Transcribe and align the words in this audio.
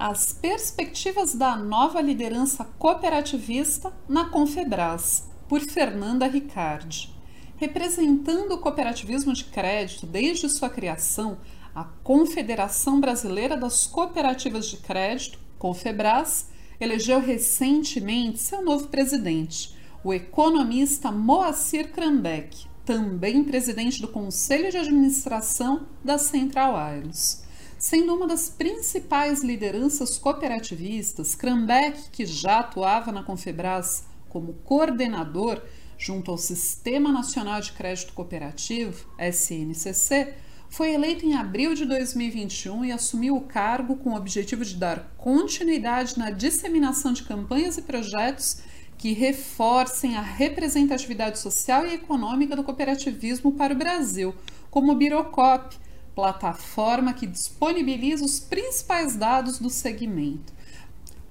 as 0.00 0.32
perspectivas 0.32 1.34
da 1.34 1.54
nova 1.54 2.00
liderança 2.00 2.64
cooperativista 2.78 3.92
na 4.08 4.30
Confebras, 4.30 5.28
por 5.46 5.60
Fernanda 5.60 6.26
Ricardi. 6.26 7.14
Representando 7.58 8.52
o 8.52 8.58
cooperativismo 8.58 9.34
de 9.34 9.44
crédito 9.44 10.06
desde 10.06 10.48
sua 10.48 10.70
criação, 10.70 11.36
a 11.74 11.84
Confederação 12.02 12.98
Brasileira 12.98 13.58
das 13.58 13.86
Cooperativas 13.86 14.68
de 14.68 14.78
Crédito, 14.78 15.38
Confebras, 15.58 16.48
elegeu 16.80 17.20
recentemente 17.20 18.38
seu 18.38 18.64
novo 18.64 18.88
presidente, 18.88 19.76
o 20.02 20.14
economista 20.14 21.12
Moacir 21.12 21.92
Krambeck, 21.92 22.66
também 22.86 23.44
presidente 23.44 24.00
do 24.00 24.08
Conselho 24.08 24.70
de 24.70 24.78
Administração 24.78 25.86
da 26.02 26.16
Central 26.16 26.72
Wireless. 26.72 27.49
Sendo 27.80 28.14
uma 28.14 28.26
das 28.26 28.50
principais 28.50 29.42
lideranças 29.42 30.18
cooperativistas, 30.18 31.34
Krambeck, 31.34 32.10
que 32.10 32.26
já 32.26 32.60
atuava 32.60 33.10
na 33.10 33.22
Confebras 33.22 34.04
como 34.28 34.52
coordenador 34.52 35.62
junto 35.96 36.30
ao 36.30 36.36
Sistema 36.36 37.10
Nacional 37.10 37.58
de 37.58 37.72
Crédito 37.72 38.12
Cooperativo, 38.12 39.08
SNCC, 39.18 40.34
foi 40.68 40.92
eleito 40.92 41.24
em 41.24 41.32
abril 41.32 41.74
de 41.74 41.86
2021 41.86 42.84
e 42.84 42.92
assumiu 42.92 43.34
o 43.34 43.46
cargo 43.46 43.96
com 43.96 44.10
o 44.10 44.16
objetivo 44.16 44.62
de 44.62 44.76
dar 44.76 45.14
continuidade 45.16 46.18
na 46.18 46.30
disseminação 46.30 47.14
de 47.14 47.22
campanhas 47.22 47.78
e 47.78 47.82
projetos 47.82 48.60
que 48.98 49.14
reforcem 49.14 50.18
a 50.18 50.20
representatividade 50.20 51.38
social 51.38 51.86
e 51.86 51.94
econômica 51.94 52.54
do 52.54 52.62
cooperativismo 52.62 53.52
para 53.52 53.72
o 53.72 53.78
Brasil, 53.78 54.34
como 54.70 54.92
o 54.92 54.96
Birocop, 54.96 55.74
plataforma 56.20 57.14
que 57.14 57.26
disponibiliza 57.26 58.22
os 58.22 58.38
principais 58.38 59.16
dados 59.16 59.58
do 59.58 59.70
segmento. 59.70 60.52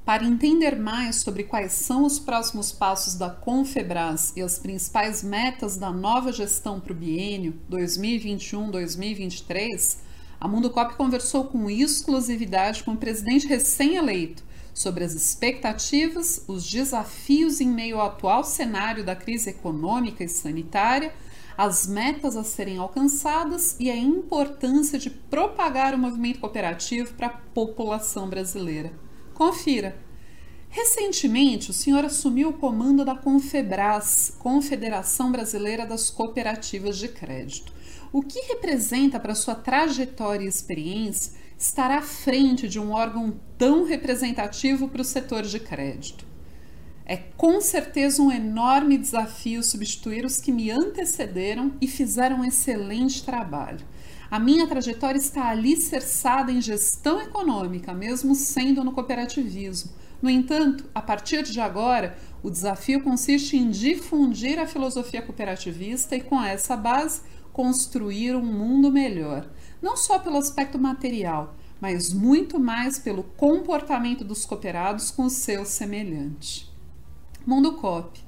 Para 0.04 0.26
entender 0.26 0.80
mais 0.80 1.18
sobre 1.18 1.44
quais 1.44 1.74
são 1.74 2.06
os 2.06 2.18
próximos 2.18 2.72
passos 2.72 3.14
da 3.14 3.30
Confebras 3.30 4.34
e 4.36 4.42
as 4.42 4.58
principais 4.58 5.22
metas 5.22 5.78
da 5.78 5.92
nova 5.92 6.34
gestão 6.34 6.80
para 6.80 6.92
o 6.92 6.96
biênio 6.96 7.54
2021-2023, 7.70 9.98
a 10.42 10.48
Mundo 10.48 10.72
Cop 10.72 10.96
conversou 10.96 11.44
com 11.44 11.70
exclusividade 11.70 12.84
com 12.84 12.94
o 12.94 12.98
presidente 12.98 13.46
recém-eleito 13.46 14.44
sobre 14.74 15.04
as 15.04 15.14
expectativas, 15.14 16.44
os 16.48 16.68
desafios 16.68 17.62
em 17.62 17.68
meio 17.68 18.00
ao 18.00 18.08
atual 18.08 18.44
cenário 18.44 19.04
da 19.04 19.16
crise 19.16 19.52
econômica 19.52 20.24
e 20.24 20.30
sanitária 20.30 21.14
as 21.60 21.86
metas 21.86 22.38
a 22.38 22.44
serem 22.46 22.78
alcançadas 22.78 23.76
e 23.78 23.92
a 23.92 23.98
importância 23.98 24.98
de 24.98 25.10
propagar 25.10 25.94
o 25.94 25.98
movimento 25.98 26.40
cooperativo 26.40 27.14
para 27.16 27.28
a 27.28 27.38
população 27.54 28.30
brasileira. 28.30 28.94
Confira! 29.34 30.00
Recentemente, 30.70 31.70
o 31.70 31.74
senhor 31.74 32.06
assumiu 32.06 32.48
o 32.48 32.54
comando 32.54 33.04
da 33.04 33.14
Confebras, 33.14 34.34
Confederação 34.40 35.34
Brasileira 35.34 35.86
das 35.86 36.10
Cooperativas 36.10 36.98
de 36.98 37.10
Crédito. 37.10 37.74
O 38.14 38.22
que 38.22 38.40
representa 38.40 39.20
para 39.20 39.36
sua 39.36 39.54
trajetória 39.54 40.46
e 40.46 40.48
experiência 40.48 41.34
estar 41.58 41.92
à 41.92 42.02
frente 42.02 42.70
de 42.70 42.80
um 42.80 42.94
órgão 42.94 43.38
tão 43.58 43.84
representativo 43.84 44.88
para 44.88 45.02
o 45.02 45.06
setor 45.06 45.44
de 45.44 45.60
crédito? 45.60 46.29
É 47.12 47.18
com 47.18 47.60
certeza 47.60 48.22
um 48.22 48.32
enorme 48.32 48.96
desafio 48.96 49.64
substituir 49.64 50.24
os 50.24 50.40
que 50.40 50.52
me 50.52 50.70
antecederam 50.70 51.74
e 51.82 51.88
fizeram 51.88 52.42
um 52.42 52.46
excelente 52.46 53.24
trabalho. 53.24 53.84
A 54.30 54.38
minha 54.38 54.68
trajetória 54.68 55.18
está 55.18 55.50
alicerçada 55.50 56.52
em 56.52 56.62
gestão 56.62 57.20
econômica, 57.20 57.96
mesmo 57.96 58.36
sendo 58.36 58.84
no 58.84 58.92
cooperativismo. 58.92 59.90
No 60.22 60.30
entanto, 60.30 60.86
a 60.94 61.02
partir 61.02 61.42
de 61.42 61.60
agora, 61.60 62.16
o 62.44 62.50
desafio 62.52 63.02
consiste 63.02 63.58
em 63.58 63.72
difundir 63.72 64.60
a 64.60 64.68
filosofia 64.68 65.24
cooperativista 65.24 66.16
e, 66.16 66.22
com 66.22 66.40
essa 66.40 66.78
base, 66.78 67.22
construir 67.52 68.36
um 68.36 68.46
mundo 68.46 68.92
melhor, 68.92 69.50
não 69.82 69.98
só 69.98 70.20
pelo 70.20 70.38
aspecto 70.38 70.78
material, 70.78 71.56
mas 71.82 72.14
muito 72.14 72.60
mais 72.60 73.00
pelo 73.00 73.24
comportamento 73.24 74.24
dos 74.24 74.46
cooperados 74.46 75.10
com 75.10 75.24
o 75.24 75.30
seu 75.32 75.66
semelhante. 75.66 76.69
Mundo 77.50 77.72
COP. 77.72 78.20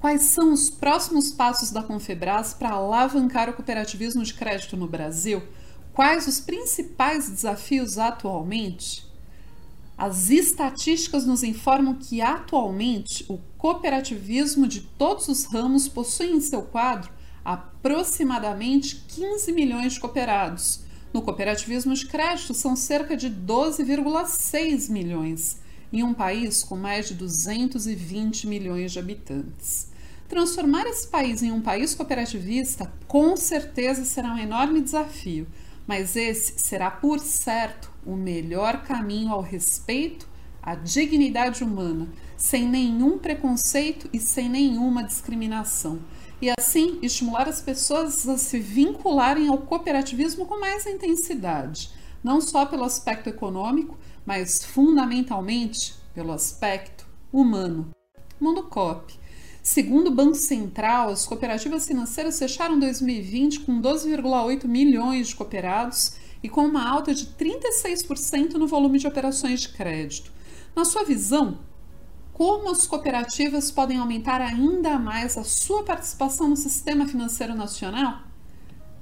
Quais 0.00 0.22
são 0.22 0.50
os 0.50 0.70
próximos 0.70 1.30
passos 1.30 1.70
da 1.70 1.82
Confebras 1.82 2.54
para 2.54 2.70
alavancar 2.70 3.50
o 3.50 3.52
cooperativismo 3.52 4.22
de 4.22 4.32
crédito 4.32 4.78
no 4.78 4.88
Brasil? 4.88 5.42
Quais 5.92 6.26
os 6.26 6.40
principais 6.40 7.28
desafios 7.28 7.98
atualmente? 7.98 9.06
As 9.96 10.30
estatísticas 10.30 11.26
nos 11.26 11.42
informam 11.42 11.96
que 11.96 12.22
atualmente 12.22 13.26
o 13.28 13.38
cooperativismo 13.58 14.66
de 14.66 14.80
todos 14.80 15.28
os 15.28 15.44
ramos 15.44 15.86
possui 15.86 16.30
em 16.30 16.40
seu 16.40 16.62
quadro 16.62 17.12
aproximadamente 17.44 19.04
15 19.06 19.52
milhões 19.52 19.92
de 19.92 20.00
cooperados. 20.00 20.80
No 21.12 21.20
cooperativismo 21.20 21.92
de 21.92 22.06
crédito 22.06 22.54
são 22.54 22.74
cerca 22.74 23.18
de 23.18 23.28
12,6 23.28 24.90
milhões 24.90 25.60
em 25.92 26.02
um 26.02 26.14
país 26.14 26.64
com 26.64 26.76
mais 26.76 27.08
de 27.08 27.14
220 27.14 28.46
milhões 28.46 28.92
de 28.92 28.98
habitantes. 28.98 29.90
Transformar 30.28 30.86
esse 30.86 31.06
país 31.06 31.42
em 31.42 31.52
um 31.52 31.60
país 31.60 31.94
cooperativista 31.94 32.90
com 33.06 33.36
certeza 33.36 34.04
será 34.04 34.32
um 34.32 34.38
enorme 34.38 34.80
desafio, 34.80 35.46
mas 35.86 36.16
esse 36.16 36.54
será, 36.56 36.90
por 36.90 37.18
certo, 37.18 37.92
o 38.06 38.16
melhor 38.16 38.82
caminho 38.82 39.32
ao 39.32 39.42
respeito 39.42 40.26
à 40.62 40.74
dignidade 40.74 41.62
humana, 41.62 42.08
sem 42.36 42.66
nenhum 42.66 43.18
preconceito 43.18 44.08
e 44.12 44.18
sem 44.18 44.48
nenhuma 44.48 45.04
discriminação. 45.04 45.98
E 46.40 46.50
assim 46.58 46.98
estimular 47.02 47.48
as 47.48 47.60
pessoas 47.60 48.26
a 48.28 48.38
se 48.38 48.58
vincularem 48.58 49.48
ao 49.48 49.58
cooperativismo 49.58 50.46
com 50.46 50.58
mais 50.58 50.86
intensidade, 50.86 51.90
não 52.22 52.40
só 52.40 52.64
pelo 52.64 52.84
aspecto 52.84 53.28
econômico, 53.28 53.98
mas 54.26 54.64
fundamentalmente 54.64 55.94
pelo 56.14 56.32
aspecto 56.32 57.06
humano. 57.32 57.90
Mundo 58.40 58.64
COP. 58.64 59.14
Segundo 59.62 60.08
o 60.08 60.14
Banco 60.14 60.34
Central, 60.34 61.10
as 61.10 61.24
cooperativas 61.24 61.86
financeiras 61.86 62.38
fecharam 62.38 62.78
2020 62.78 63.60
com 63.60 63.80
12,8 63.80 64.66
milhões 64.66 65.28
de 65.28 65.36
cooperados 65.36 66.14
e 66.42 66.48
com 66.48 66.66
uma 66.66 66.88
alta 66.88 67.14
de 67.14 67.26
36% 67.26 68.54
no 68.54 68.66
volume 68.66 68.98
de 68.98 69.06
operações 69.06 69.60
de 69.60 69.68
crédito. 69.68 70.32
Na 70.74 70.84
sua 70.84 71.04
visão, 71.04 71.58
como 72.32 72.70
as 72.70 72.86
cooperativas 72.86 73.70
podem 73.70 73.98
aumentar 73.98 74.40
ainda 74.40 74.98
mais 74.98 75.38
a 75.38 75.44
sua 75.44 75.84
participação 75.84 76.48
no 76.48 76.56
sistema 76.56 77.06
financeiro 77.06 77.54
nacional? 77.54 78.31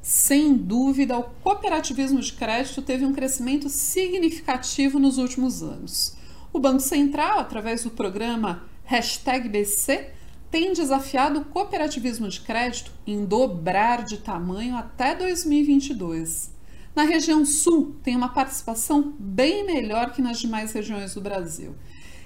Sem 0.03 0.56
dúvida, 0.56 1.19
o 1.19 1.25
cooperativismo 1.43 2.21
de 2.21 2.33
crédito 2.33 2.81
teve 2.81 3.05
um 3.05 3.12
crescimento 3.12 3.69
significativo 3.69 4.99
nos 4.99 5.19
últimos 5.19 5.62
anos. 5.62 6.16
O 6.53 6.59
Banco 6.59 6.81
Central, 6.81 7.38
através 7.38 7.84
do 7.84 7.91
programa 7.91 8.65
BC, 8.88 10.11
tem 10.50 10.72
desafiado 10.72 11.41
o 11.41 11.44
cooperativismo 11.44 12.28
de 12.28 12.41
crédito 12.41 12.91
em 13.06 13.25
dobrar 13.25 14.05
de 14.05 14.19
tamanho 14.19 14.75
até 14.75 15.15
2022. 15.15 16.50
Na 16.97 17.05
região 17.05 17.44
sul, 17.44 17.94
tem 18.03 18.17
uma 18.17 18.31
participação 18.31 19.15
bem 19.19 19.65
melhor 19.65 20.12
que 20.12 20.22
nas 20.22 20.41
demais 20.41 20.72
regiões 20.72 21.15
do 21.15 21.21
Brasil. 21.21 21.77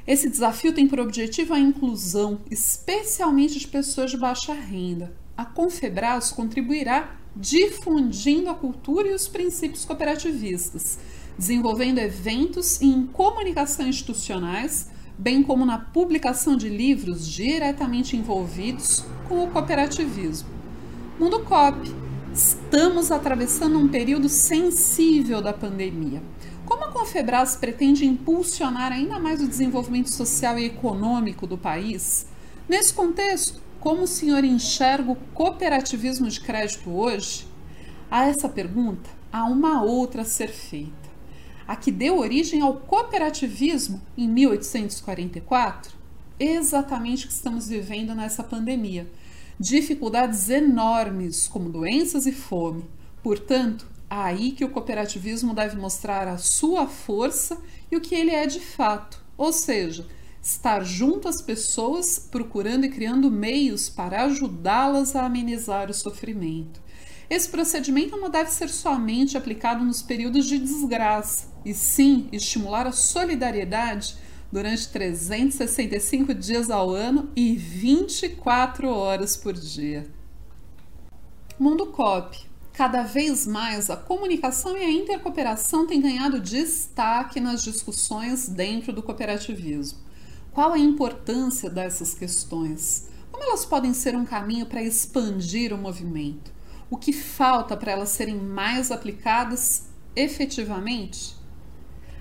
Esse 0.07 0.31
desafio 0.31 0.73
tem 0.73 0.87
por 0.87 1.01
objetivo 1.01 1.53
a 1.53 1.59
inclusão, 1.59 2.41
especialmente 2.51 3.59
de 3.59 3.67
pessoas 3.67 4.11
de 4.11 4.17
baixa 4.17 4.55
renda. 4.55 5.15
A 5.37 5.45
Confebras 5.45 6.31
contribuirá 6.31 7.19
difundindo 7.37 8.51
a 8.51 8.55
cultura 8.55 9.09
e 9.09 9.15
os 9.15 9.27
princípios 9.27 9.85
cooperativistas, 9.85 10.99
desenvolvendo 11.37 11.99
eventos 11.99 12.81
em 12.81 13.07
comunicação 13.07 13.87
institucionais, 13.87 14.89
bem 15.19 15.43
como 15.43 15.65
na 15.65 15.79
publicação 15.79 16.57
de 16.57 16.69
livros 16.69 17.27
diretamente 17.27 18.17
envolvidos 18.17 19.05
com 19.29 19.45
o 19.45 19.51
cooperativismo. 19.51 20.49
Mundo 21.19 21.41
COP. 21.41 22.05
Estamos 22.35 23.13
atravessando 23.13 23.79
um 23.79 23.87
período 23.87 24.29
sensível 24.29 25.41
da 25.41 25.53
pandemia. 25.53 26.21
Como 26.67 26.85
a 26.85 26.91
Confebras 26.91 27.55
pretende 27.55 28.05
impulsionar 28.05 28.91
ainda 28.91 29.21
mais 29.21 29.41
o 29.41 29.47
desenvolvimento 29.47 30.11
social 30.11 30.59
e 30.59 30.65
econômico 30.65 31.47
do 31.47 31.57
país? 31.57 32.27
Nesse 32.69 32.93
contexto, 32.93 33.61
como 33.85 34.05
o 34.05 34.09
senhor 34.09 34.43
enxerga 34.45 35.13
o 35.13 35.17
cooperativismo 35.35 36.27
de 36.27 36.41
crédito 36.41 36.89
hoje? 36.89 37.47
A 38.11 38.27
essa 38.27 38.49
pergunta, 38.49 39.11
há 39.31 39.45
uma 39.45 39.83
outra 39.83 40.23
a 40.23 40.25
ser 40.25 40.49
feita. 40.49 41.11
A 41.69 41.77
que 41.77 41.93
deu 41.93 42.19
origem 42.19 42.63
ao 42.63 42.77
cooperativismo 42.77 44.01
em 44.17 44.27
1844? 44.27 45.93
Exatamente 46.41 47.27
o 47.27 47.29
que 47.29 47.35
estamos 47.35 47.69
vivendo 47.69 48.15
nessa 48.15 48.43
pandemia. 48.43 49.07
Dificuldades 49.61 50.49
enormes, 50.49 51.47
como 51.47 51.69
doenças 51.69 52.25
e 52.25 52.33
fome. 52.33 52.87
Portanto, 53.23 53.87
aí 54.09 54.53
que 54.53 54.65
o 54.65 54.71
cooperativismo 54.71 55.53
deve 55.53 55.77
mostrar 55.77 56.27
a 56.27 56.39
sua 56.39 56.87
força 56.87 57.59
e 57.93 57.97
o 57.99 58.01
que 58.01 58.15
ele 58.15 58.31
é 58.31 58.47
de 58.47 58.61
fato, 58.61 59.23
ou 59.37 59.53
seja, 59.53 60.07
estar 60.45 60.85
junto 60.85 61.27
às 61.27 61.41
pessoas, 61.41 62.19
procurando 62.19 62.85
e 62.85 62.91
criando 62.91 63.31
meios 63.31 63.89
para 63.89 64.25
ajudá-las 64.25 65.17
a 65.17 65.25
amenizar 65.25 65.89
o 65.89 65.95
sofrimento. 65.95 66.83
Esse 67.31 67.49
procedimento 67.49 68.19
não 68.19 68.29
deve 68.29 68.51
ser 68.51 68.69
somente 68.69 69.39
aplicado 69.39 69.83
nos 69.83 70.03
períodos 70.03 70.45
de 70.45 70.59
desgraça, 70.59 71.49
e 71.65 71.73
sim 71.73 72.29
estimular 72.31 72.87
a 72.87 72.93
solidariedade 72.93 74.17
durante 74.53 74.87
365 74.91 76.35
dias 76.35 76.71
ao 76.71 76.91
ano 76.91 77.31
e 77.35 77.57
24 77.57 78.87
horas 78.87 79.39
por 79.39 79.55
dia. 79.55 80.07
Mundo 81.59 81.87
COP. 81.87 82.39
Cada 82.75 83.03
vez 83.03 83.47
mais 83.47 83.89
a 83.89 83.97
comunicação 83.97 84.77
e 84.77 84.85
a 84.85 84.91
intercooperação 84.91 85.87
têm 85.87 86.03
ganhado 86.03 86.39
destaque 86.39 87.41
nas 87.41 87.63
discussões 87.63 88.47
dentro 88.49 88.93
do 88.93 89.03
cooperativismo. 89.03 90.05
Qual 90.55 90.73
a 90.73 90.79
importância 90.79 91.69
dessas 91.69 92.15
questões? 92.15 93.09
Como 93.33 93.43
elas 93.43 93.65
podem 93.65 93.93
ser 93.93 94.15
um 94.15 94.25
caminho 94.25 94.67
para 94.67 94.81
expandir 94.81 95.73
o 95.73 95.77
movimento? 95.77 96.53
O 96.89 96.97
que 96.97 97.13
falta 97.13 97.77
para 97.77 97.91
elas 97.91 98.11
serem 98.11 98.37
mais 98.37 98.93
aplicadas 98.93 99.89
efetivamente? 100.15 101.35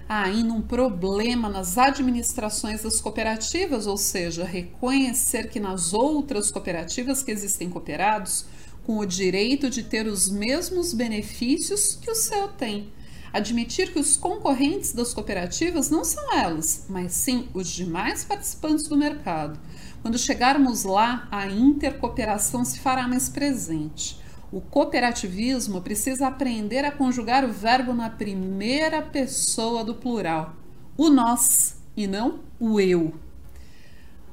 Há 0.10 0.24
ainda 0.24 0.52
um 0.52 0.64
problema 0.64 1.48
nas 1.48 1.78
administrações 1.78 2.82
das 2.82 3.00
cooperativas, 3.00 3.86
ou 3.86 3.98
seja, 3.98 4.44
reconhecer 4.44 5.52
que 5.52 5.60
nas 5.60 5.94
outras 5.94 6.50
cooperativas 6.50 7.22
que 7.22 7.30
existem 7.30 7.70
cooperados, 7.70 8.48
com 8.84 8.98
o 8.98 9.06
direito 9.06 9.70
de 9.70 9.84
ter 9.84 10.08
os 10.08 10.28
mesmos 10.28 10.92
benefícios 10.92 12.00
que 12.02 12.10
o 12.10 12.16
seu 12.16 12.48
tem 12.48 12.92
admitir 13.34 13.92
que 13.92 14.00
os 14.00 14.16
concorrentes 14.16 14.94
das 14.94 15.14
cooperativas 15.14 15.90
não 15.90 16.06
são 16.06 16.32
elas, 16.32 16.86
mas 16.88 17.14
sim 17.14 17.50
os 17.54 17.68
demais 17.68 18.24
participantes 18.24 18.88
do 18.88 18.96
mercado. 18.96 19.60
Quando 20.04 20.20
chegarmos 20.20 20.84
lá, 20.84 21.28
a 21.32 21.48
intercooperação 21.48 22.64
se 22.64 22.80
fará 22.80 23.08
mais 23.08 23.28
presente. 23.28 24.22
O 24.52 24.62
cooperativismo 24.62 25.82
precisa 25.82 26.28
aprender 26.28 26.86
a 26.86 26.92
conjugar 26.92 27.44
o 27.44 27.52
verbo 27.52 27.92
na 27.92 28.10
primeira 28.10 29.02
pessoa 29.02 29.84
do 29.84 29.96
plural, 29.96 30.54
o 30.96 31.10
nós 31.10 31.78
e 31.98 32.06
não 32.06 32.40
o 32.60 32.80
eu. 32.80 33.16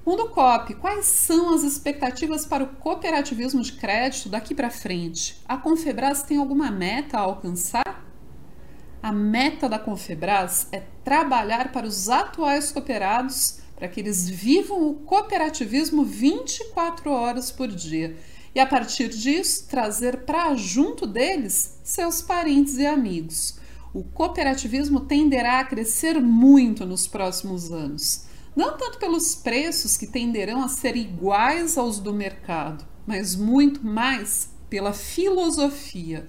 Mundo 0.05 0.29
COP, 0.31 0.75
quais 0.75 1.07
são 1.07 1.55
as 1.55 1.63
expectativas 1.63 2.45
para 2.45 2.65
o 2.65 2.67
cooperativismo 2.67 3.63
de 3.63 3.73
crédito 3.73 4.29
daqui 4.29 4.55
para 4.55 4.69
frente? 4.69 5.41
A 5.47 5.57
Confebras 5.57 6.23
tem 6.23 6.37
alguma 6.37 6.71
meta 6.71 7.17
a 7.17 7.21
alcançar? 7.21 8.00
A 9.03 9.13
meta 9.13 9.67
da 9.67 9.79
Confebras 9.79 10.69
é 10.71 10.83
trabalhar 11.03 11.73
para 11.73 11.87
os 11.87 12.11
atuais 12.11 12.71
cooperados 12.71 13.59
para 13.75 13.89
que 13.89 13.99
eles 13.99 14.29
vivam 14.29 14.91
o 14.91 14.95
cooperativismo 14.95 16.05
24 16.05 17.11
horas 17.11 17.51
por 17.51 17.69
dia. 17.69 18.15
E, 18.55 18.61
a 18.61 18.67
partir 18.67 19.09
disso, 19.09 19.67
trazer 19.69 20.25
para 20.27 20.55
junto 20.55 21.07
deles 21.07 21.79
seus 21.83 22.21
parentes 22.21 22.77
e 22.77 22.85
amigos. 22.85 23.59
O 23.95 24.05
cooperativismo 24.05 25.01
tenderá 25.01 25.61
a 25.61 25.65
crescer 25.65 26.21
muito 26.21 26.85
nos 26.85 27.07
próximos 27.07 27.73
anos, 27.73 28.27
não 28.55 28.77
tanto 28.77 28.99
pelos 28.99 29.35
preços 29.35 29.97
que 29.97 30.07
tenderão 30.07 30.63
a 30.63 30.69
ser 30.69 30.95
iguais 30.95 31.79
aos 31.79 31.99
do 31.99 32.13
mercado, 32.13 32.87
mas 33.07 33.35
muito 33.35 33.85
mais 33.85 34.51
pela 34.69 34.93
filosofia 34.93 36.29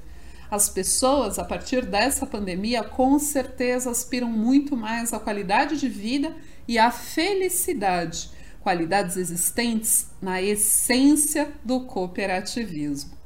as 0.52 0.68
pessoas, 0.68 1.40
a 1.40 1.46
partir 1.46 1.86
dessa 1.86 2.26
pandemia, 2.26 2.84
com 2.84 3.18
certeza 3.18 3.90
aspiram 3.90 4.28
muito 4.28 4.76
mais 4.76 5.14
à 5.14 5.20
qualidade 5.20 5.80
de 5.80 5.88
vida 5.88 6.36
e 6.68 6.78
à 6.78 6.92
felicidade, 6.92 8.30
qualidades 8.60 9.16
existentes 9.16 10.10
na 10.22 10.42
essência 10.42 11.54
do 11.64 11.86
cooperativismo. 11.86 13.21